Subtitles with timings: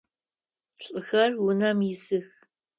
[0.91, 2.27] Лӏыхэр унэм исых.